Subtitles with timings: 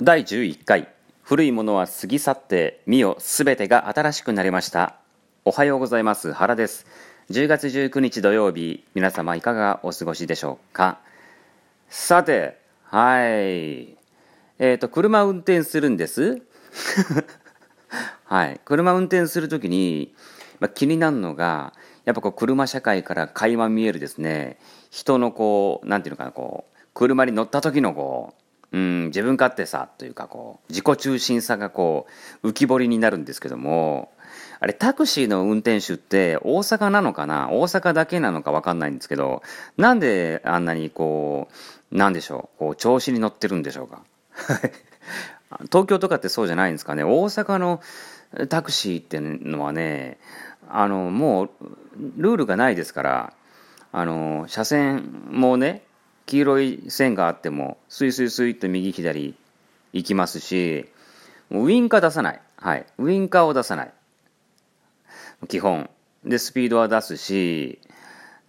[0.00, 0.86] 第11回
[1.22, 4.94] 古いものは過ぎ去って見よすべてが新しくなりました。
[5.44, 6.32] おはようございます。
[6.32, 6.86] 原です。
[7.30, 11.00] 10月19日土曜日皆様いかがお過ごしでしょうか。
[11.88, 13.96] さてはい。
[14.60, 16.42] えっ、と車運転するんです。
[18.22, 18.60] はい。
[18.64, 20.14] 車運転するときに、
[20.60, 21.72] まあ、気になるのが
[22.04, 24.60] やっぱこう車社会から垣間見えるですね。
[24.90, 32.06] 人のこうなんていうのかなこう車に乗った時のこう、うん、自分勝手さというかこう自己中心さがこ
[32.42, 34.12] う浮き彫りになるんですけども
[34.60, 37.48] あれタクシーの運転手って大阪なのかな？
[37.50, 39.42] 大阪だけなのか分かんないんですけど
[39.76, 41.48] なんであんなにこ
[41.92, 44.02] うなんでしょうこう調子に乗ってるんでしょうか？
[45.72, 47.04] 東京とかってそうじゃないんですかね？
[47.04, 47.80] 大阪の
[48.50, 50.18] タクシーってのはね
[50.68, 51.50] あのもう
[52.18, 53.32] ルールがないですから
[53.92, 55.82] あの車線もね
[56.28, 59.34] 黄色い線があってもスイスイスイと右左
[59.94, 60.86] 行きますし
[61.48, 63.92] もうウインカー出さない、はい、ウインカーを出さない。
[65.48, 65.88] 基本。
[66.24, 67.78] でスピードは出すし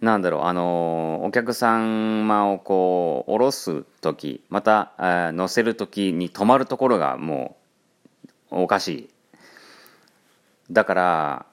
[0.00, 4.92] なんだろうあのお客様をこう降ろす時また
[5.32, 7.56] 乗せる時に止まるところがも
[8.50, 9.10] うおかしい。
[10.70, 11.46] だか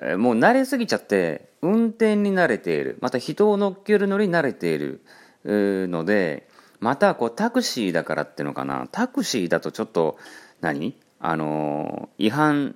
[0.00, 2.98] らもう慣れすぎちゃって運転に慣れている。
[3.00, 5.00] また人を乗っけるのに慣れている。
[5.46, 6.48] ので
[6.80, 8.88] またこうタクシーだからっていうのかな。
[8.90, 10.18] タクシーだとちょっと
[10.60, 10.96] 何？
[11.20, 12.74] あの違反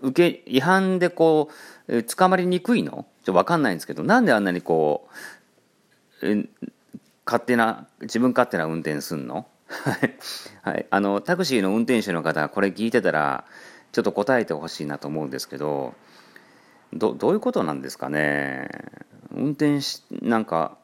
[0.00, 1.50] 受け違反でこ
[1.88, 3.06] う捕まりにくいの？
[3.24, 4.02] ちょ分かんないんですけど。
[4.02, 5.08] なんであんなにこ
[6.22, 6.26] う
[7.26, 9.46] 勝手な自分勝手な運転すんの？
[10.62, 13.44] はい、あのタクシーの運転手の方これ聞いてたら
[13.90, 15.94] ちょっと答えてほしいなと思うんですけど
[16.92, 18.68] どどういうことなんですかね？
[19.34, 20.78] 運転しなんか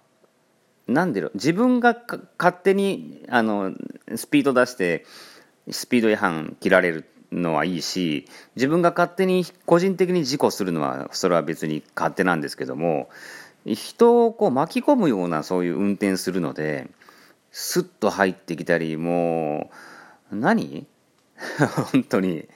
[0.93, 1.97] なんでろ自分が
[2.39, 3.73] 勝手にあの
[4.15, 5.05] スピード出して
[5.71, 8.27] スピード違反切られるのはいいし
[8.57, 13.09] 自分が勝手に個人的に事故するのはそれは別に勝手なんですけども
[13.65, 16.91] 人をこう巻き込むようなそういう運転するので
[17.53, 19.71] スッと入ってきたりも
[20.33, 20.87] う何？
[21.93, 22.49] 本当に。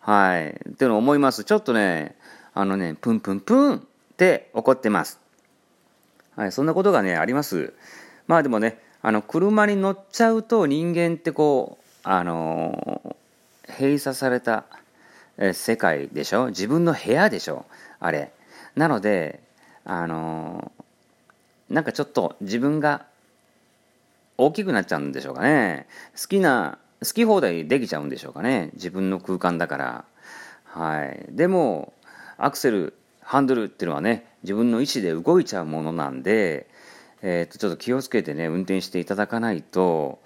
[0.00, 0.50] はい。
[0.50, 1.44] っていうのを思います。
[1.44, 2.16] ちょっとね
[2.54, 3.80] あのねプンプンプンっ
[4.16, 5.20] て怒ってます。
[6.38, 7.74] はい、そんなことがねあります。
[8.28, 13.16] まあでもねあの車に乗っちゃうと人間ってこうあの
[13.66, 14.64] 閉鎖された
[15.52, 16.50] 世界でしょ？
[16.50, 17.66] 自分の部屋でしょ？
[17.98, 18.30] あれ。
[18.76, 19.40] なので
[19.84, 20.70] あの
[21.68, 23.04] なんかちょっと自分が
[24.36, 25.88] 大きくなっちゃうんでしょうかね。
[26.20, 28.70] 好きな好き放題できちゃうんでしょうかね。
[28.74, 30.04] 自分の空間だから。
[30.66, 31.26] はい。
[31.30, 31.92] でも
[32.36, 32.94] アクセル
[33.28, 36.66] ハンドルっていうのはね自分の意思で動いちゃうものなんで、
[37.20, 40.20] えー、とちょっと気をつけてね運転していただかないと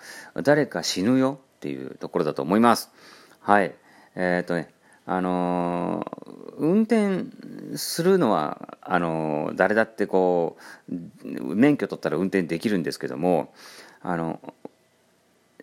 [0.44, 2.92] 誰か死ぬよっていうところだと思います。
[3.40, 3.74] はい。
[4.14, 4.70] えっ、とね
[5.04, 10.56] あのー、運転するのはあのー、誰だってこ
[10.88, 13.52] う免許取ったら運転できるんですけども
[14.00, 14.38] あの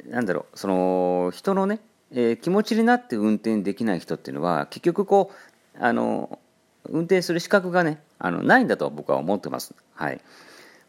[0.10, 1.80] なんだろうその人のね、
[2.12, 6.38] えー、気持ちになって運転できない人っていうのは結局こうあの
[6.92, 9.74] 運転する資格がねあのないんだと僕は思ってます。
[9.94, 10.22] はい、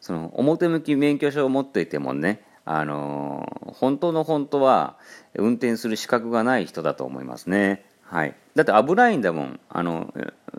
[0.01, 4.97] その表向き免許証を持っていてもねあの本当の本当は
[5.35, 7.85] 運転する資格がない人だと思いますね。
[8.03, 9.61] はい、だって危ないんだもん。
[9.69, 10.13] あの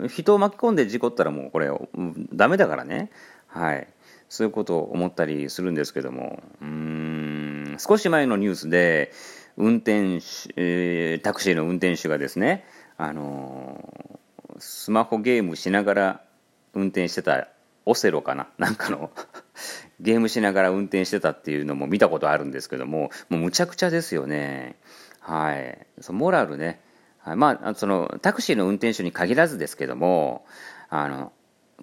[0.07, 1.69] 人を巻き込んで事故ったらもうこれ
[2.33, 3.11] ダメだからね、
[3.47, 3.87] はい、
[4.29, 6.41] そういうことを思ったりするんですけども。
[6.61, 7.77] うん。
[7.79, 9.11] 少し前のニュースで
[9.57, 10.19] 運転、
[10.55, 12.65] えー、タクシーの運転手がですね
[12.97, 14.20] あの
[14.61, 16.21] スマホゲームしながら
[16.73, 17.47] 運転してた
[17.85, 18.47] オセロかな？
[18.57, 19.11] なんかの。
[19.99, 24.77] ゲームしながら運転してたっていうのも見たことあるんですけどももうむちゃくちゃですよね。
[25.19, 25.85] はい。
[25.99, 26.81] そモラルね、
[27.19, 30.45] はい、まあそのタクシーの運転手に限らずですけども
[30.89, 31.31] あの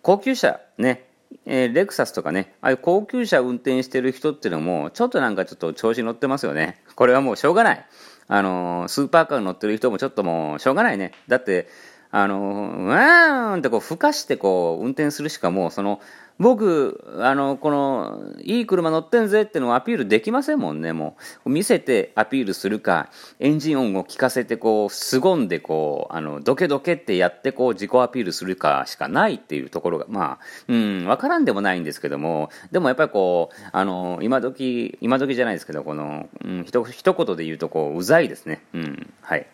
[0.03, 1.05] 高級車ね。
[1.45, 6.83] えー、レクサスとかね、ああいう高級車運転してる人っていうのも、ちょっとなんかちょっと調子乗ってますよね。
[6.95, 7.87] これはもうしょうがない。
[8.29, 11.13] あのー、スーパーカー乗ってる人もちょっともうしょうがないね。
[11.29, 11.69] だって、
[12.11, 16.01] あの、うわーんってこう、ふかしてこう、運転するしかもう、その、
[16.39, 21.51] 僕、あの、この、いい車乗ってんぜってのをアピールできませんもんね、もう。
[21.51, 23.11] 見せてアピールするか、
[23.41, 38.63] エンジン音を聞かせて、こう、凄んで、こう、あの、ドケドケってやって、こう、自己アピールするかしかないっていうところが、まあ、うん、わからんでもないんですけども、でもやっぱりこう、あの、今時、今時じゃないですけど、この、うん、ひと、一言で言うと、こう、うざいですね。
[38.75, 39.47] うん、はい。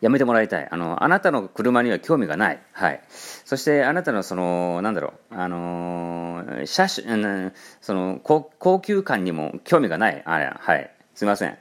[0.00, 0.68] やめてもらいたい。
[0.70, 2.60] あの、あなたの車には興味がない。
[2.72, 3.00] はい。
[3.44, 10.22] そして、あなたのその、なんだろう、あのー、車種、その高、高級感にも興味がない。
[10.24, 10.90] あれ、はい。
[11.14, 11.58] すいません。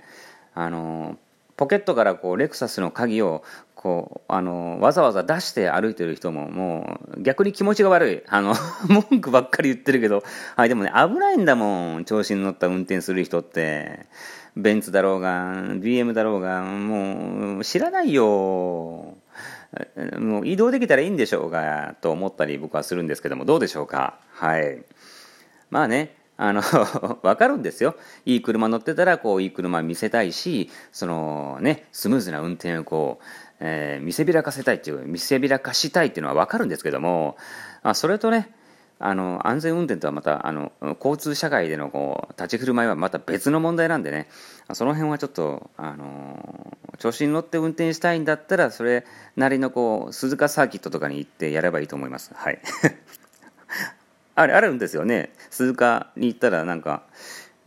[0.54, 1.18] あの
[1.56, 3.44] ポケットからこうレクサスの鍵を
[3.77, 8.24] こうあのわざわざ出して歩いてる人ももう逆に気持ちが悪い。
[8.27, 8.56] あの
[8.89, 10.24] 文句ばっかり言ってるけど、
[10.56, 14.07] はい、でもね危ないんだもん調子に乗った運転する人って。
[14.57, 18.24] ベンツだろうが BM だろうがもう知らないよ。
[20.18, 23.45] もう移動できたらいいんでしょうがと思ったり僕はするんですけども。
[23.45, 24.18] どうでしょうか？
[24.31, 24.81] はい。
[25.69, 26.62] まあねあの
[27.21, 27.95] 分かるんですよ。
[28.25, 33.25] いい車乗ってたらこういい車見せたいしそのねスムーズな運転をこう、
[33.59, 37.38] えー、見せびらかせたいっていう見せびらかしたいっていうのは分かるんですけども
[37.83, 38.51] あそれとね
[39.00, 44.27] あの安全運転とはまたあの交通社会でのこう立ち振る舞いはまた別の問題なんでね
[44.74, 49.06] その辺はちょっとあの調子に乗って運転したいんだったらそれ
[49.36, 52.31] なりのこう鈴鹿サーキットとかに行ってやればいいと思います。
[52.33, 52.60] はい。
[54.33, 55.31] あれあるんですよね。
[55.51, 57.03] 鈴鹿に行ったらなんか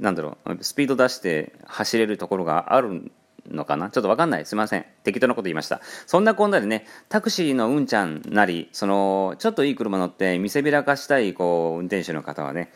[0.01, 3.13] なんだろうスピード出して走れるところがある
[3.50, 3.91] のかな？
[3.91, 4.47] ちょっとわかんない。
[4.47, 4.87] すいません。
[5.05, 5.81] 適当なこと言いました。
[6.06, 12.73] そんなこんなでね、タクシーのうんちゃんなり、その、ちょっといい車乗って見せびらかしたい、こう、運転手の方はね、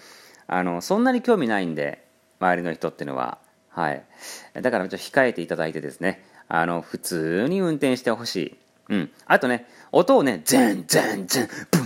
[0.47, 2.05] あの、そんなに興味ないんで、
[2.41, 3.39] 周りの人っていうのは、
[3.71, 4.05] はい。
[4.61, 8.57] だからちょっと控えていただいてですね、あの、普通に運転してほしい。
[8.91, 9.11] うん。
[9.27, 11.79] あとね、音をね、ゼンゼンゼン、ブ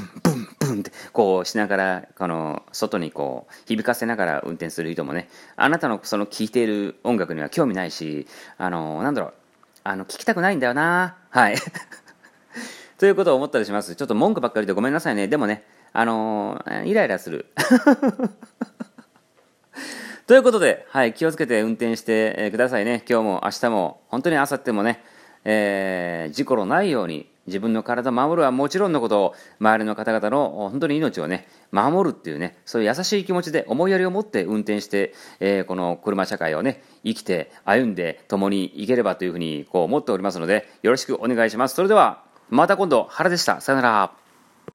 [0.74, 8.26] ってこうしながらこの外にこう響かせながら運転する人もねあなたのその聴いている音楽には興味ないし
[8.56, 9.34] あのなんだろう
[9.84, 11.16] あの聞きたくないんだよな。
[11.30, 11.56] はい。
[12.98, 13.94] ということを思ったりします。
[13.94, 15.28] ちょっと文句ばっかりでごめんなさいね。
[15.28, 17.46] でもねあのイライラする。
[20.26, 23.02] ということで、はい、気をつけて運転してくださいね。
[23.08, 25.02] 今日も明日も本当に明後日もね、
[25.44, 41.74] えー、事故のないように自分の体を守るはもちろんのことを周りの方々の本当に命をね守るっていうねそういう優しい気持ちで思いやりを持って運転して、えー、この車社会をね生きて歩んで共にいければというふうにこう思っておりますのでよろしくお願いします。
[41.74, 43.60] それではまた今度原でした。
[43.60, 44.27] さよなら。